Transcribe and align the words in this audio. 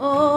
Oh. 0.00 0.31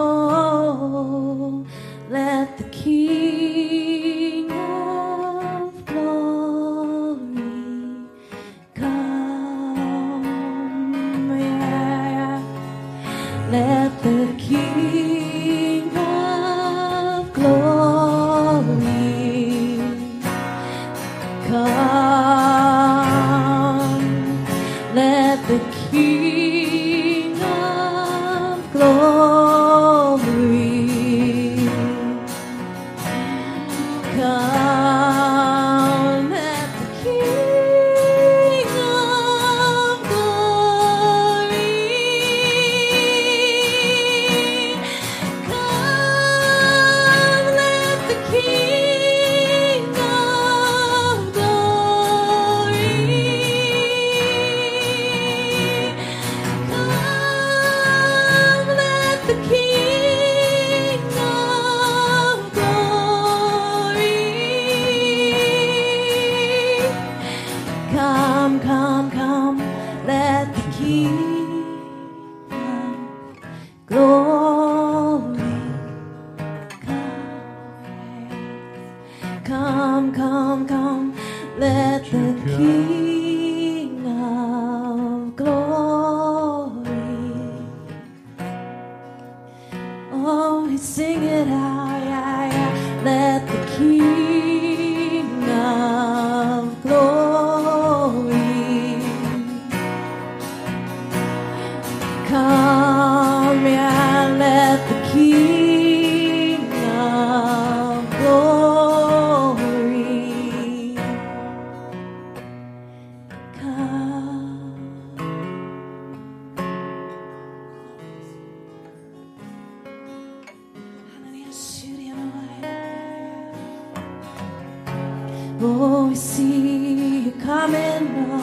I 126.15 126.17
see 126.17 127.25
you 127.25 127.31
coming. 127.43 128.34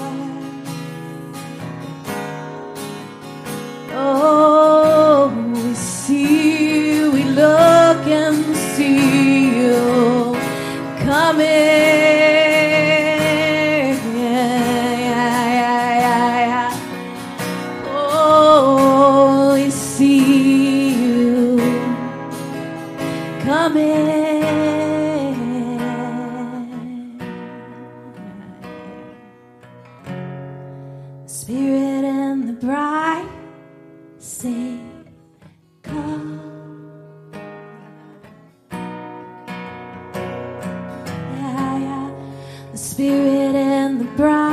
Spirit 43.02 43.56
and 43.56 44.00
the 44.00 44.04
bride. 44.16 44.51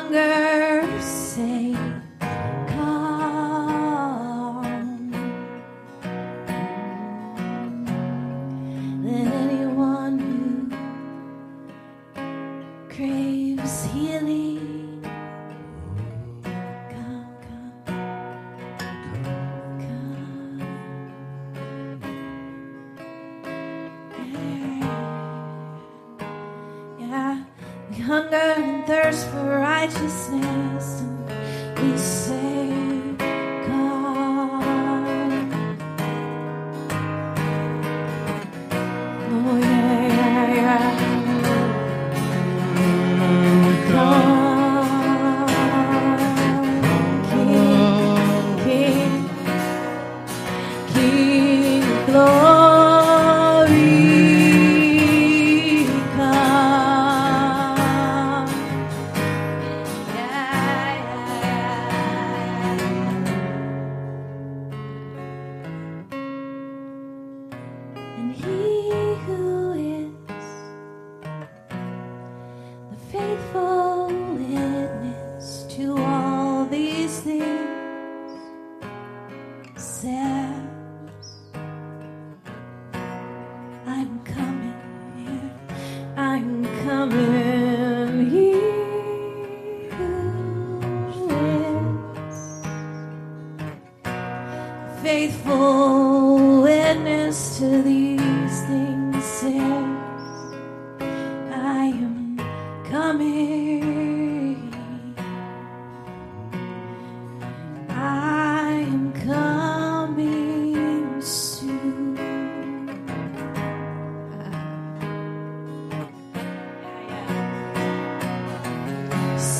hunger. 0.00 0.49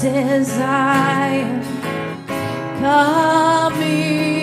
says 0.00 0.50
I 0.58 1.26
am 1.44 1.62
coming. 2.80 4.39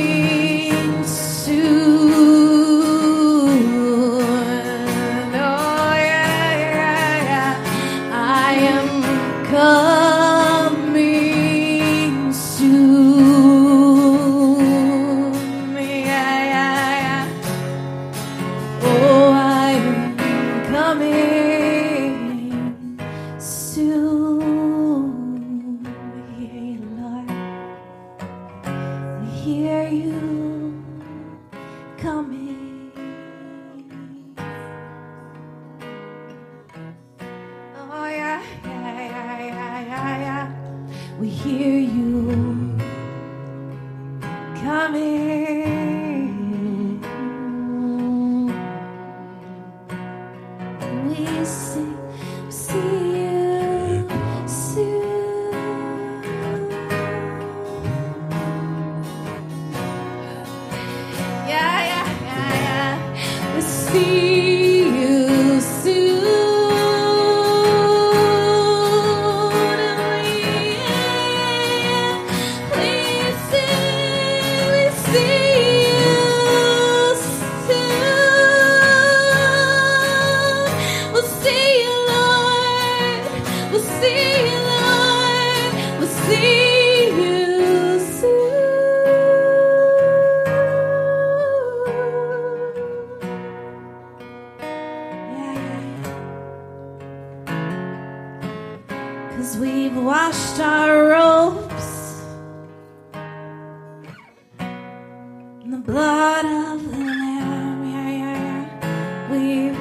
the 105.71 105.77
blood 105.77 106.45
of 106.45 106.91
the 106.91 106.97
Lamb, 106.97 107.83
yeah, 107.91 108.09
yeah, 108.21 108.39
yeah. 108.51 109.31
We've, 109.31 109.79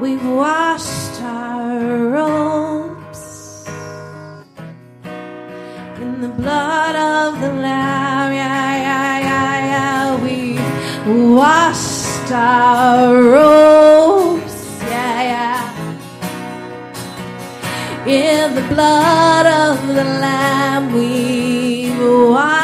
we've 0.00 0.26
washed 0.28 1.20
our 1.20 2.10
robes 2.16 3.66
in 6.00 6.20
the 6.20 6.28
blood 6.28 6.94
of 6.94 7.40
the 7.40 7.52
Lamb, 7.54 8.32
yeah, 8.34 8.76
yeah, 8.86 9.18
yeah, 9.28 9.56
yeah. 9.72 10.22
We've 10.22 11.34
washed 11.34 12.30
our 12.30 13.20
robes, 13.20 14.56
yeah, 14.82 15.22
yeah. 15.32 15.62
In 18.06 18.54
the 18.54 18.62
blood 18.72 19.46
of 19.46 19.88
the 19.88 20.04
Lamb, 20.04 20.92
we've 20.92 21.98
washed. 22.30 22.63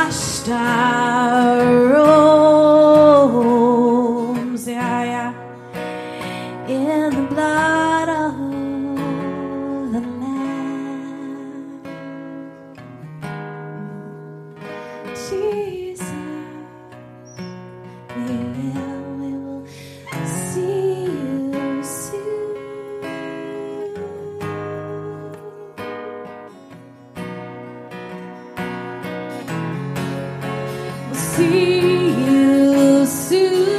see 31.40 32.10
you 32.26 33.06
soon. 33.06 33.69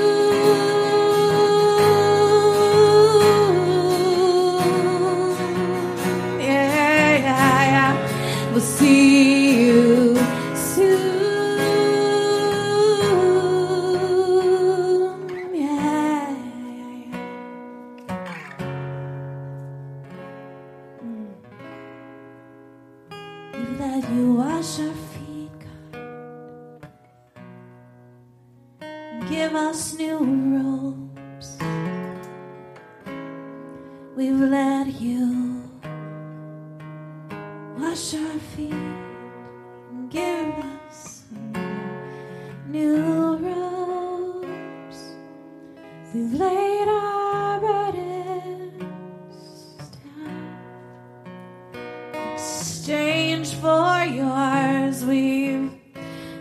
exchange 52.41 53.53
for 53.53 54.03
yours, 54.05 55.05
we 55.05 55.69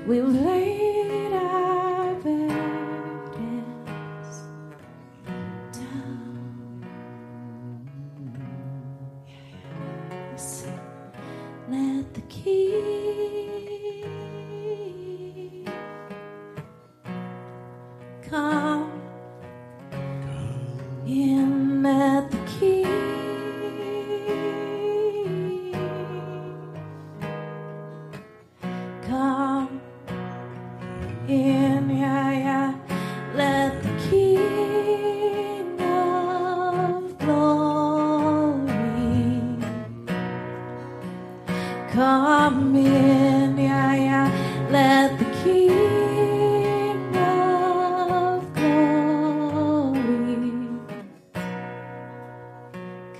we've. 0.06 0.89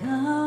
come. 0.01 0.40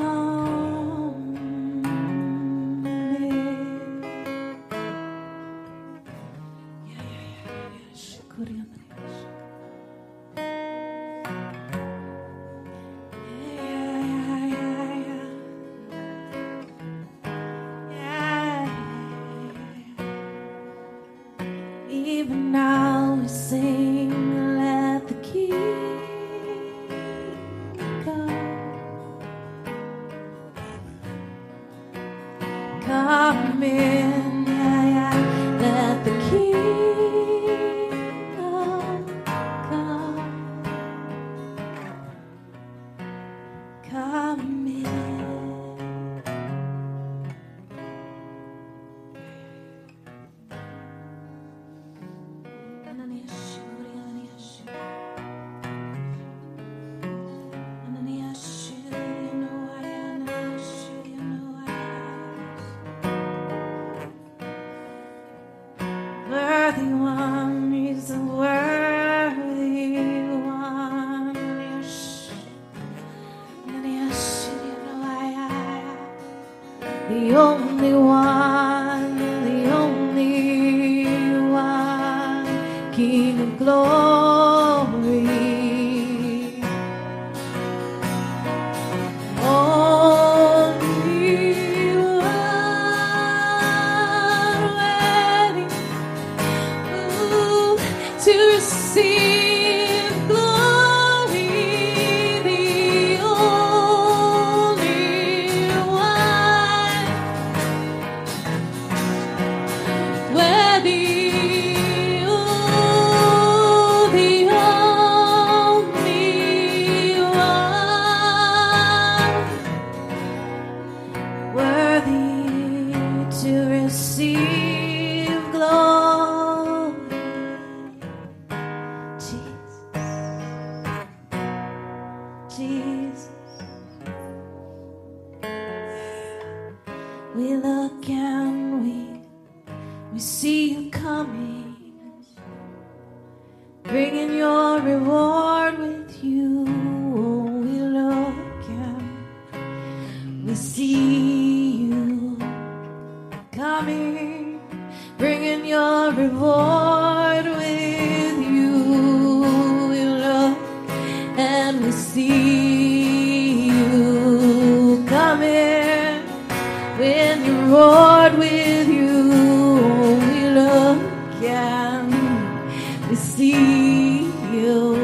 see 173.15 174.25
you 174.53 174.95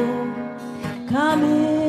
coming. 1.08 1.79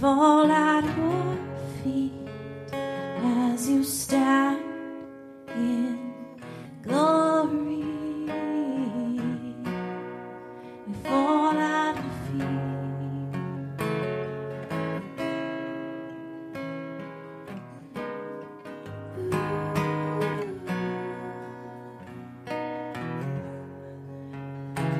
fall 0.00 0.50
at 0.50 0.84
your 0.96 1.36
feet 1.82 2.12
as 2.72 3.68
you 3.68 3.84
stand 3.84 4.58
in 5.48 6.14
glory. 6.82 7.84
We 10.86 10.94
fall 11.04 11.58
at 11.58 11.96
your 11.96 12.14
feet. 12.24 12.80
Ooh. 19.18 19.44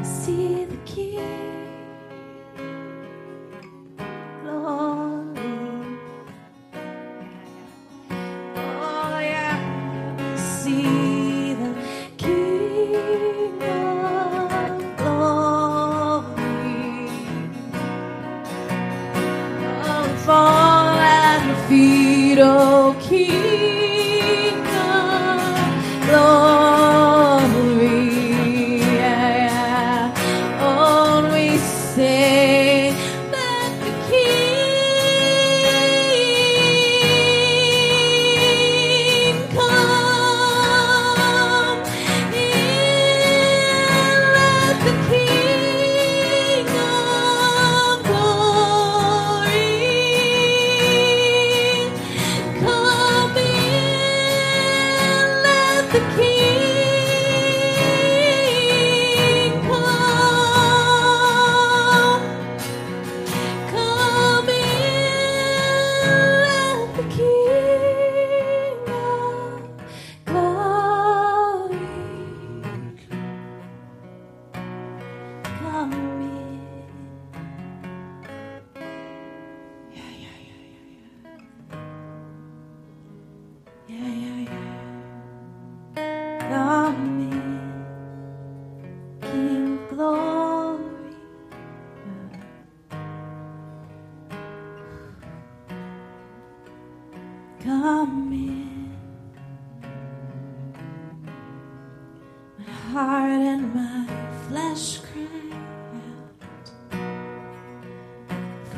See 0.04 0.66
the 0.66 0.76
king. 0.84 1.49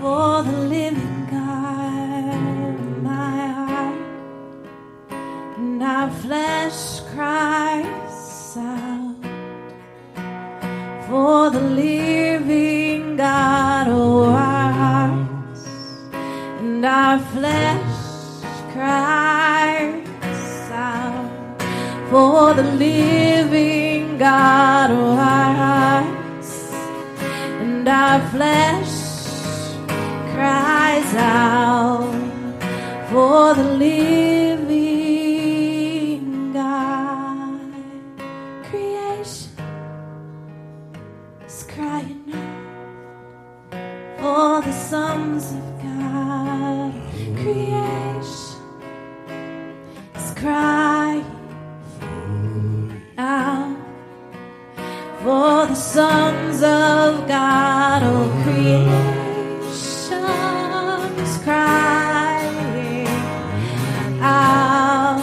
for 0.02 0.42
the 0.42 0.58
living. 0.66 1.11
for 55.42 55.66
the 55.66 55.74
sons 55.74 56.62
of 56.62 57.26
God, 57.26 58.04
all 58.04 58.26
oh, 58.26 58.42
creation's 58.44 58.92
crying 61.42 63.08
out 64.20 65.20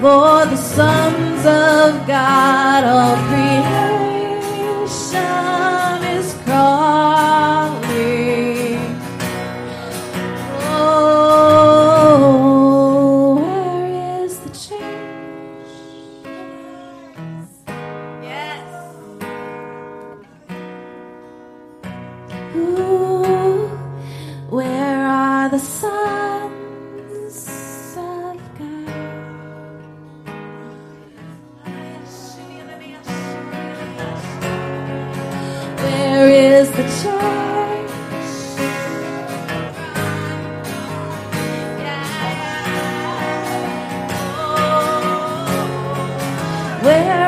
for 0.00 0.46
the 0.50 0.56
sons 0.56 1.46
of 1.46 2.04
God, 2.08 2.82
all 2.82 3.16
creation. 3.28 3.93
where 46.84 47.23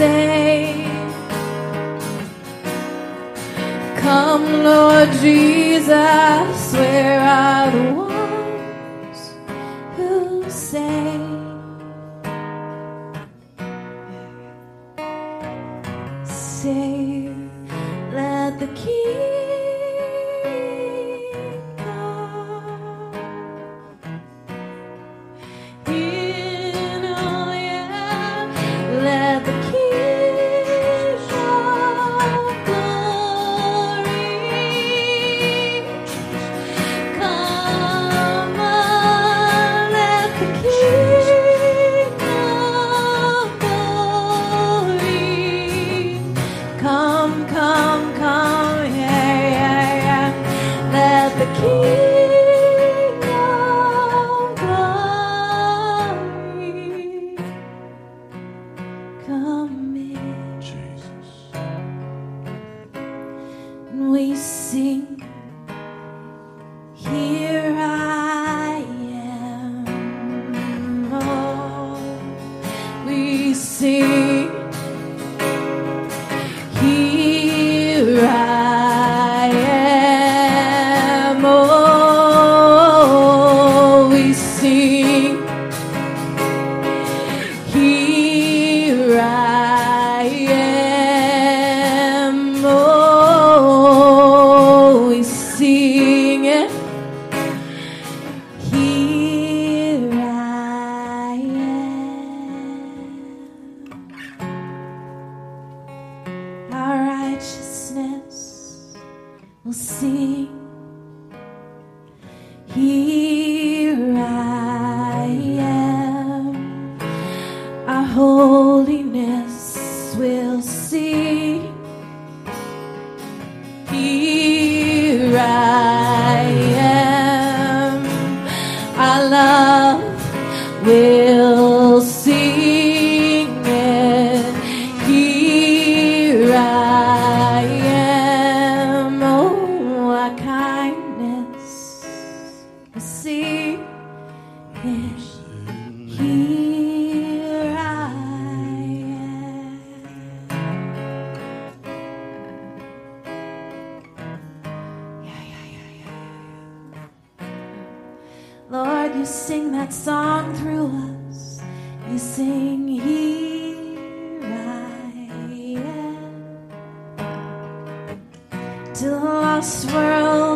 say, 0.00 0.86
Come, 4.00 4.46
Lord 4.64 5.10
Jesus, 5.20 6.72
where 6.72 7.20
are 7.20 7.70
the 7.70 7.99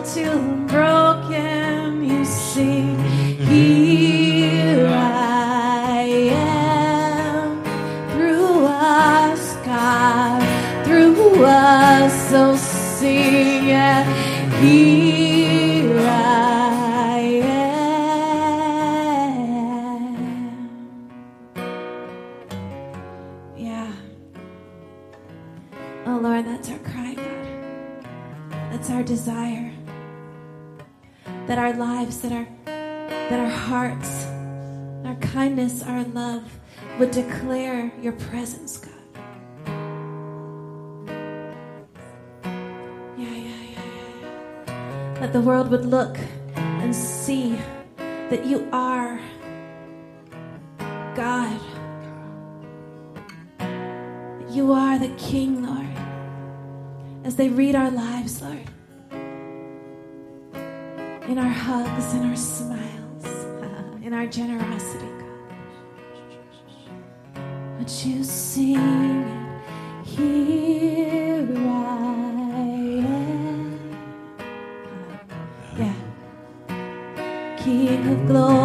the 0.00 0.66
broken, 0.66 2.04
you 2.04 2.24
sing, 2.24 3.13
that 32.24 32.32
our 32.32 32.46
that 32.64 33.38
our 33.38 33.50
hearts, 33.50 34.24
our 35.04 35.14
kindness, 35.16 35.82
our 35.82 36.04
love 36.04 36.58
would 36.98 37.10
declare 37.10 37.92
your 38.00 38.12
presence, 38.14 38.78
God. 38.78 38.92
Yeah, 43.18 43.28
yeah, 43.28 43.62
yeah, 43.72 43.78
yeah. 44.22 45.14
That 45.20 45.34
the 45.34 45.40
world 45.42 45.70
would 45.70 45.84
look 45.84 46.16
and 46.56 46.94
see 46.96 47.58
that 47.98 48.46
you 48.46 48.70
are 48.72 49.20
God. 51.14 51.60
You 54.50 54.72
are 54.72 54.98
the 54.98 55.12
King, 55.18 55.62
Lord. 55.66 55.94
As 57.22 57.36
they 57.36 57.50
read 57.50 57.74
our 57.74 57.90
lives, 57.90 58.40
Lord. 58.40 58.70
In 61.26 61.38
our 61.38 61.48
hugs, 61.48 62.12
in 62.14 62.22
our 62.28 62.36
smiles, 62.36 63.24
uh, 63.24 63.96
in 64.02 64.12
our 64.12 64.26
generosity, 64.26 65.06
God. 65.18 65.56
Would 67.78 67.90
you 68.04 68.22
sing? 68.22 69.24
Here 70.04 71.48
I 71.56 72.60
am. 73.08 73.78
Yeah. 75.78 75.96
King 77.56 78.06
of 78.12 78.26
glory, 78.26 78.63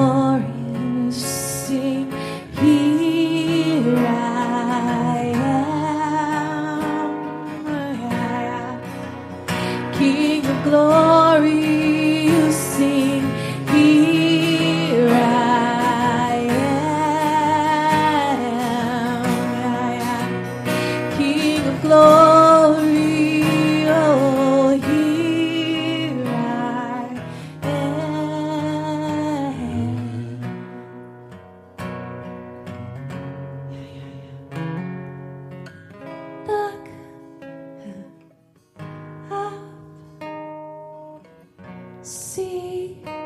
see 42.40 43.19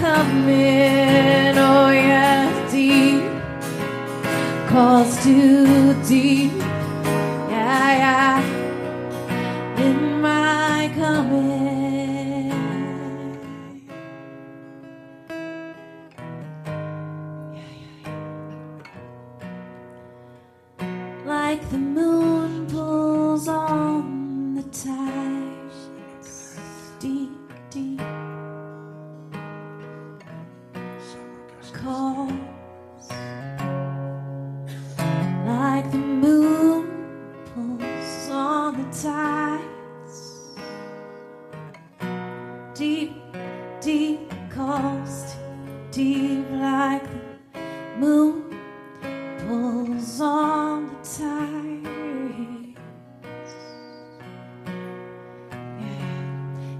come 0.00 0.48
in, 0.48 1.58
oh 1.58 1.90
yeah, 1.90 2.70
deep 2.70 3.22
calls 4.68 5.22
to 5.24 5.87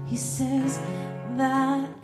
He 0.09 0.17
says 0.17 0.79
that 1.37 1.98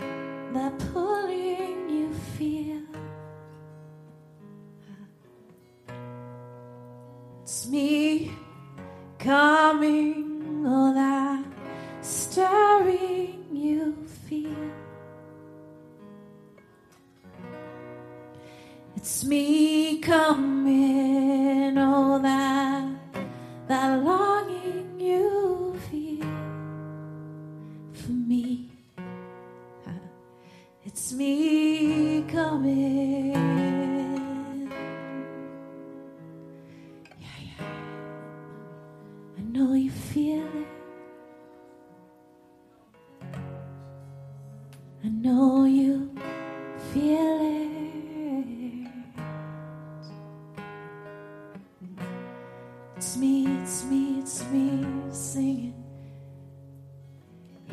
It's 52.97 53.17
me, 53.17 53.45
it's 53.61 53.83
me, 53.83 54.19
it's 54.19 54.41
me 54.51 54.85
singing. 55.11 55.83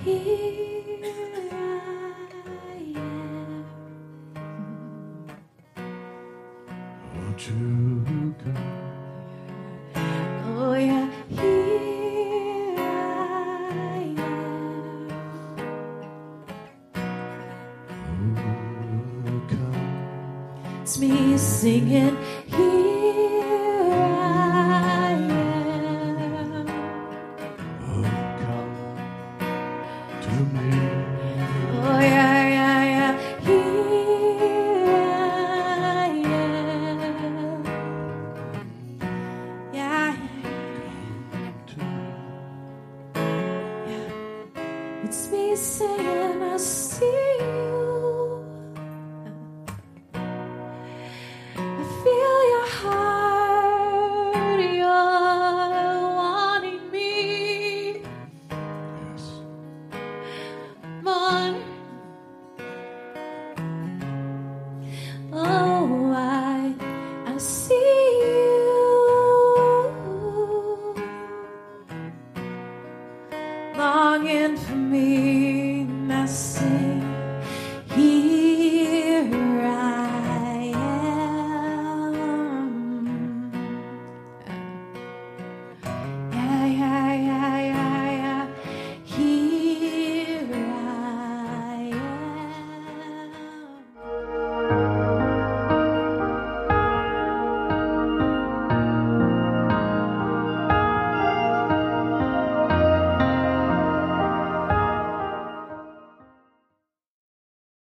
He 0.05 0.72